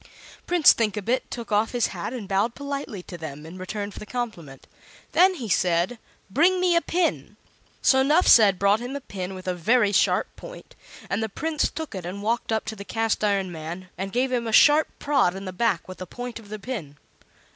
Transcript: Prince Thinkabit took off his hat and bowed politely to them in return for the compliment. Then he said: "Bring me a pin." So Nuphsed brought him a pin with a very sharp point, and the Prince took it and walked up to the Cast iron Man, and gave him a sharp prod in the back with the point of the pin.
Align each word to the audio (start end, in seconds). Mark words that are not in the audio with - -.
Prince 0.47 0.73
Thinkabit 0.73 1.29
took 1.29 1.51
off 1.51 1.73
his 1.73 1.85
hat 1.93 2.11
and 2.11 2.27
bowed 2.27 2.55
politely 2.55 3.03
to 3.03 3.19
them 3.19 3.45
in 3.45 3.59
return 3.59 3.91
for 3.91 3.99
the 3.99 4.05
compliment. 4.07 4.65
Then 5.11 5.35
he 5.35 5.47
said: 5.47 5.99
"Bring 6.27 6.59
me 6.59 6.75
a 6.75 6.81
pin." 6.81 7.37
So 7.83 8.01
Nuphsed 8.01 8.57
brought 8.57 8.79
him 8.79 8.95
a 8.95 8.99
pin 8.99 9.35
with 9.35 9.47
a 9.47 9.53
very 9.53 9.91
sharp 9.91 10.35
point, 10.35 10.73
and 11.07 11.21
the 11.21 11.29
Prince 11.29 11.69
took 11.69 11.93
it 11.93 12.03
and 12.03 12.23
walked 12.23 12.51
up 12.51 12.65
to 12.65 12.75
the 12.75 12.83
Cast 12.83 13.23
iron 13.23 13.51
Man, 13.51 13.89
and 13.95 14.11
gave 14.11 14.31
him 14.31 14.47
a 14.47 14.51
sharp 14.51 14.87
prod 14.97 15.35
in 15.35 15.45
the 15.45 15.53
back 15.53 15.87
with 15.87 15.99
the 15.99 16.07
point 16.07 16.39
of 16.39 16.49
the 16.49 16.57
pin. 16.57 16.97